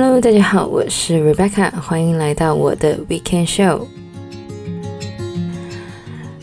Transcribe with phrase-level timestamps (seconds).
[0.00, 3.80] Hello，大家好，我是 Rebecca，欢迎来到我的 Weekend Show。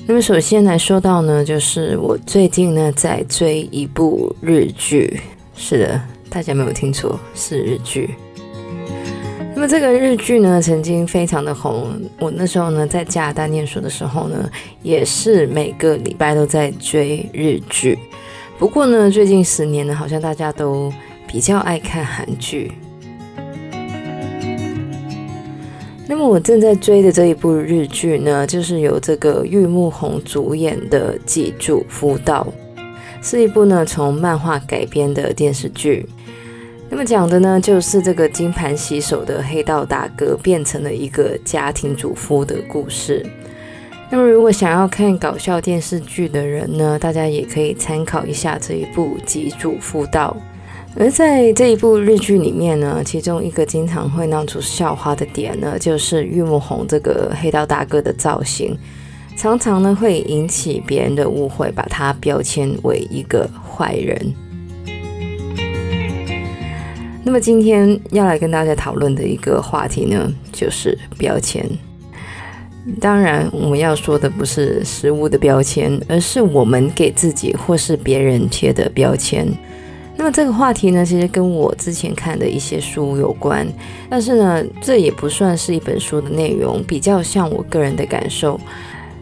[0.05, 5.21] 那么首先来说到呢，就是我最近呢在追一部日剧，
[5.55, 8.15] 是的，大家没有听错，是日剧。
[9.55, 14.49] 那么这个日剧呢，曾经非常的红，我那时候呢在加拿大念书的时候呢，
[14.83, 17.97] 也是每个礼拜都在追日剧。
[18.59, 20.91] 不过呢，最近十年呢，好像大家都
[21.25, 22.69] 比较爱看韩剧。
[26.07, 32.45] 那么我正在追的这一部日剧呢，就是由这个玉木宏主演的《给主夫道》，
[33.27, 36.05] 是一部呢从漫画改编的电视剧。
[36.87, 43.25] 那么讲的呢，就是这个金盘洗手的黑道大哥变成了一个家庭主夫的故事。
[44.11, 50.37] 那么如果想要看搞笑电视剧的人呢，大家也可以参考一下这一部《给主夫道》。
[50.97, 58.77] 而在这一部日剧里面呢，其中一个经常会闹出笑话的点呢，就是玉木宏这个黑道大哥的造型，
[59.35, 64.33] 常常呢会引起别人的误会，把他标签为一个坏人。
[67.25, 71.69] 那么今天要来跟大家讨论的一个话题呢，就是标签。
[73.01, 79.45] 当然，我们要说的不是食物的标签，而是我们给自己或是别人贴的标签。
[80.17, 83.67] 那么这个话题呢，其实跟我之前看的一些书有关，
[84.09, 88.59] 但是呢，这也不算是一本书的内容，比较像我个人的感受。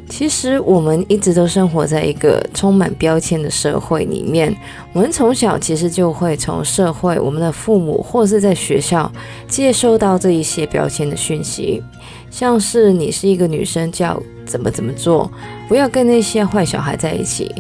[0.10, 4.56] 其实我们一直都生活在一个充满标签的社会里面，
[4.92, 9.12] 我们从小其实就会从社会、我们的父母或是在学校
[9.48, 11.82] 接收到这一些标签的讯息，
[12.30, 15.32] 像是你是一个女生，就要怎么怎么做，
[15.68, 17.52] 不要跟那些坏小孩在一起，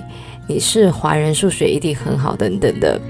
[0.46, 3.02] 你是华人，数学一定很好，等等的。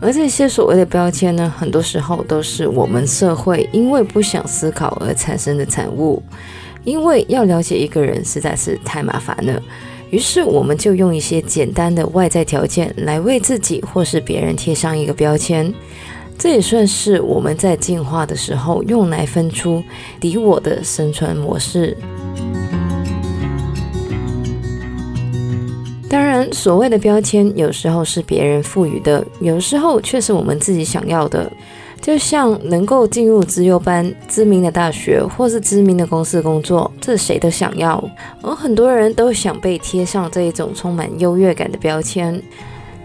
[0.00, 6.22] 而这些所谓的标签呢，很多时候都是我们社会因为不想思考而产生的产物。
[6.84, 9.60] 因为要了解一个人实在是太麻烦了，
[10.10, 15.74] 于是我们就用一些简单的外在条件来为自己或是别人贴上一个标签。
[16.38, 19.82] 这也算是我们在进化的时候用来分出
[20.20, 21.94] 敌我的生存模式。
[26.08, 31.50] 当然，所谓的标签有时候是别人赋予的，有时候却是我们自己想要的。
[32.00, 38.02] 就像能够进入资优班、知名的大学或是知名的公司工作，这谁都想要。
[38.40, 42.40] 而很多人都想被贴上这一种充满优越感的标签。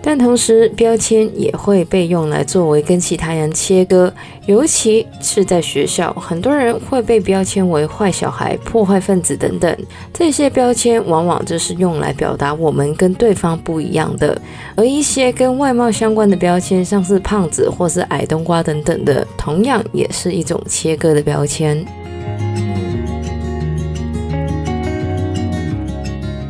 [0.06, 4.14] 但同时，标签也会被用来作为跟其他人切割，
[4.46, 9.78] 尤其是在学校，很多人会被标签为坏小孩、破坏分子等等。
[10.14, 14.40] 这些标签往往就是用来表达我们跟对方不一样的。
[14.76, 21.86] 而一些跟外貌相关的标签，像是胖子或是矮冬瓜等等的，同样也是一种切割的标签。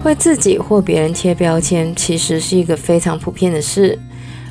[0.03, 3.97] 为自己或别人贴标签，其实是一个非常普遍的事。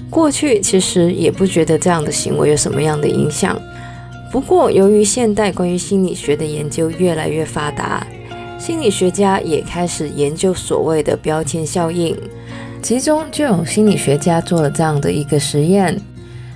[0.09, 3.59] 过去其实也不觉得这样的行为有什么样的影响。
[4.31, 8.07] 不过，由于现代关于心理学的研究越来越发达，
[8.59, 12.17] 心理学家也开始研究所谓的标签效应。
[12.83, 16.01] 其中就有心理学家做了这样的一个实验，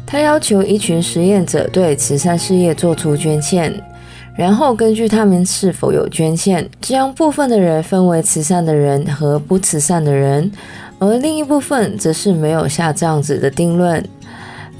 [0.07, 3.73] 他要求一群实验者对慈善事业做出捐献。
[4.37, 10.53] 然后根据他们是否有捐献，将部分的人分为慈善的人和不慈善的人，
[10.99, 14.07] 而另一部分则是没有下这样子的定论。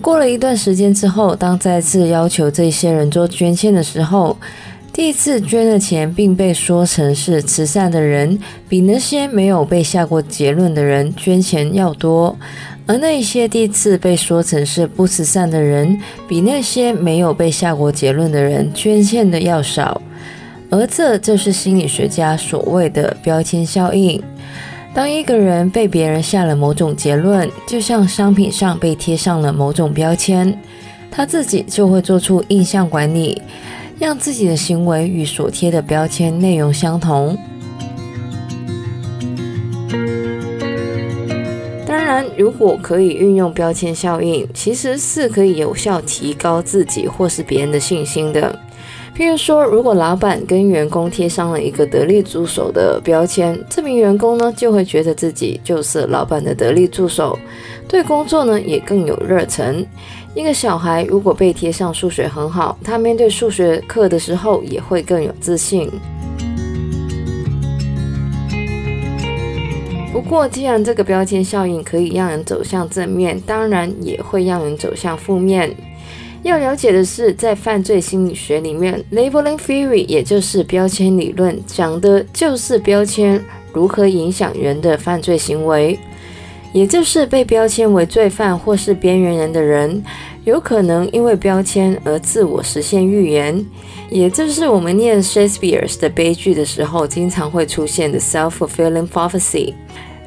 [0.03, 4.37] 过了一段时间之后，当再次要求这些人做捐献的时候，
[4.97, 12.35] 第一次捐的钱并被说成是慈善的人比那些没有被下过结论的人捐钱要多。
[12.87, 20.01] 而那些第一次被说成是不慈善的人，比那些没有被下过结论的人捐献的要少，
[20.71, 24.23] 而这就是心理学家所谓的标签效应。
[24.95, 30.59] 当一个人被别人下了某种结论，就像商品上被贴上了某种标签，
[31.11, 33.43] 他自己就会做出印象管理，
[33.99, 37.37] 让自己的行为与所贴的标签内容相同。
[41.87, 48.59] 当然如果可以运用标签效应，其实是可以有效提高自己或是别人的信心的。
[49.17, 57.39] 譬如说，如果老板跟员工贴上了一个得力助手的标签，这名员工呢就会觉得自己就是老板的得力助手，
[57.89, 59.87] 对工作呢也更有热忱。
[60.37, 65.91] 一个小孩如果被贴上数学很好，他面对数学课的时候也会更有自信。
[70.13, 75.75] 不过，既然这个标签效应可以让人走向正面，当然也会让人走向负面。
[76.43, 83.43] 要了解的是，在犯罪心理学里面，labeling theory 也就是标签理论，讲的就是标签
[83.73, 85.99] 如何影响人的犯罪行为。
[86.77, 90.05] 也就是被标签为罪犯或是边缘人的人，
[90.45, 93.65] 有可能因为标签而自我实现预言，
[94.11, 99.73] 也就是我们念 Shakespeare 的悲剧的时候，经常会出现的 self-fulfilling prophecy。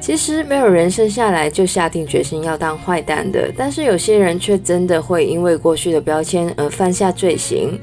[0.00, 7.78] 其实没有人生下来就下定决心要当坏蛋的，但是有些人却真的会因为过去的标签而犯下罪行。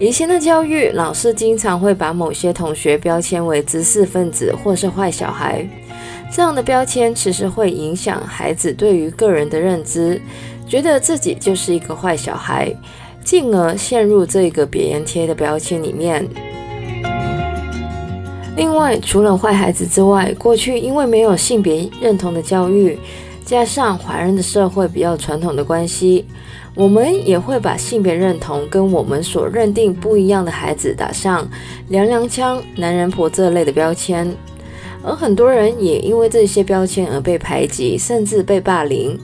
[0.00, 5.64] 以前的教育，老师经常会把某些同学标签为知识分子或是坏小孩。
[6.32, 10.20] 这样的标签其实会影响孩子对于个人的认知，
[10.66, 12.72] 觉得自己就是一个坏小孩，
[13.24, 16.26] 进而陷入这个别人贴的标签里面。
[18.56, 22.98] 另外，除了坏孩子之外，过去因为没有性别认同的教育，
[23.44, 26.24] 加上华人的社会比较传统的关系，
[26.74, 31.48] 我们也会把性别认同跟我们所认定不一样的孩子打上
[31.88, 34.32] 娘娘腔、男人婆这类的标签。
[35.02, 39.18] 而很多人也因为这些标签而被排挤，甚至被霸凌。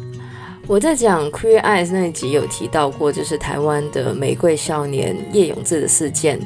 [0.67, 6.40] 我在讲 Queer Eyes 那一集有提到过，就是台湾的玫瑰少年叶永志的事件。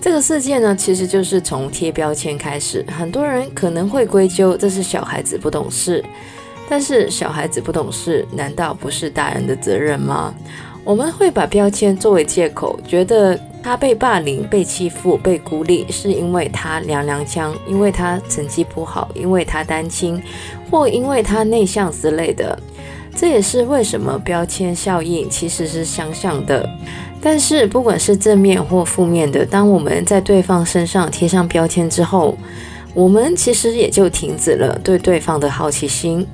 [0.00, 2.84] 这个事件呢，其实就是从贴标签开始。
[2.86, 6.04] 很多人可能会归咎这是小孩子不懂事，
[6.68, 10.32] 但是小孩子不懂事，难道不是大人的责任吗？
[10.84, 13.36] 我们会把标签作为借口，觉得
[13.66, 20.22] 他被霸凌、被欺负、被孤立，是因为他娘娘腔，因为他成绩不好，因为他单亲，
[20.70, 22.56] 或因为他内向之类的。
[23.16, 26.64] 这也是为什么标签效应其实是相像的。
[27.20, 32.38] 但是不管是正面或负面的，当我们在对方身上贴上标签之后，
[32.94, 36.24] 我们其实也就停止了对对方的好奇心，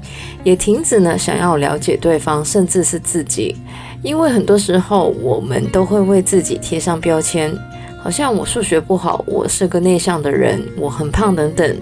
[0.45, 3.57] 也停止了想要了解对方，甚至是自己。
[4.03, 7.57] 因为很多时候，我们都会为自己贴上标签，
[8.03, 11.77] 好像我数学不好，我是个内向的人，我很胖等等。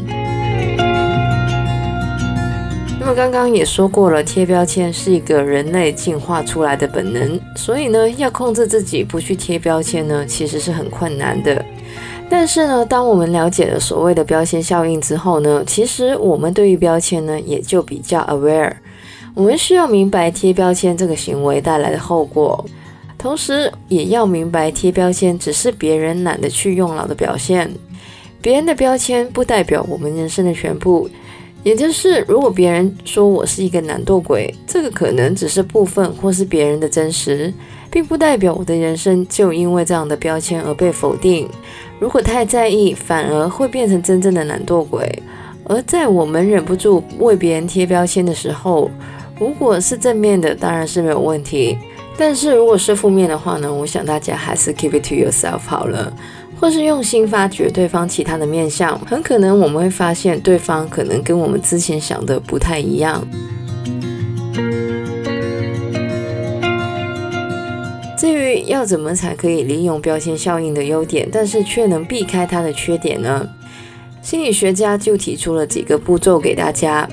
[3.00, 11.64] 那么刚刚也说过了，贴标签是一个人类进化出来的本能，所以呢，要控制自己不去贴标签呢，其实是很困难的。
[12.28, 18.72] 但是呢，当我们了解了所谓的标签效应之后呢，其实我们对于标签呢，也就比较 aware。
[19.35, 22.65] 我们需要明白贴标签这个行为带来的后果，
[23.17, 27.71] 同时也要明白贴标签只是别人懒得去用脑的表现。
[28.43, 31.09] 别人的标签不代表我们人生的全部，
[31.62, 37.53] 也就是如果别人说我是一个懒惰鬼，这个可能只是部分或是别人的真实，
[37.91, 41.49] 并不代表我的人生就因为这样的标签而被否定。
[41.99, 45.23] 如果太在意，反而会变成真正的懒惰鬼。
[45.65, 48.91] 而在我们忍不住为别人贴标签的时候，
[49.40, 51.78] 如果是正面的，当然是没有问题。
[52.19, 56.12] 但是如果是负面的话呢，我想大家还是 keep it to yourself 好了，
[56.60, 63.26] 或是用心发掘对方其他的面相，很可能我们会发现对方可能跟我们之前想的不太一样。
[68.19, 73.48] 至于要怎么才可以利用标签效应的优点，但是却能避开它的缺点呢？
[74.20, 77.08] 心理学家就提出了几个步骤给大家。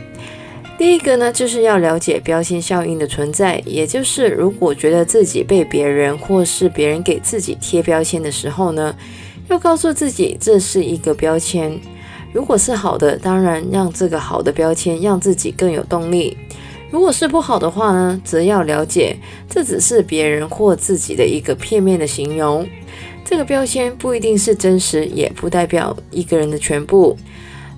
[0.78, 8.96] 第一个呢，就是要了解标签效应的存在，也就是如果觉得自己被别人或是别人给自己贴标签的时候呢，
[9.50, 11.80] 要告诉自己这是一个标签。
[12.32, 16.38] 如果是好的，当然让这个好的标签让自己更有动力；
[16.92, 19.18] 如果是不好的话呢，则要了解
[19.50, 22.68] 这只是别人或自己的一个片面的形容。
[23.26, 27.18] 这个标签不一定是真实，也不代表一个人的全部。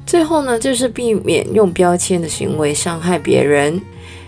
[0.09, 3.79] 最后呢，就是避免用标签的行为伤害别人。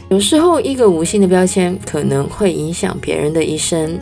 [0.09, 3.97] 有时候，一个无心的标签可能会影响别人的一生。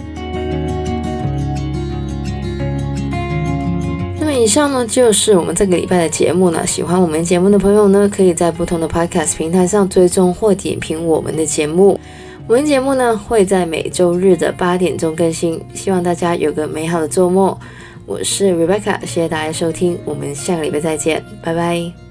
[4.19, 6.67] 那么，以上呢就是我们这个礼拜的节目呢。
[6.67, 11.97] 喜欢我们节目的朋友呢，可以在不同的 Podcast 平台上追踪或点评我们的节目。
[12.45, 15.63] 我们节目呢会在每周日的八点钟更新。
[15.73, 17.57] 希望大家有个美好的周末。
[18.09, 22.08] 我是 Rebecca，谢谢大家收听，我们下个礼拜再见，拜拜。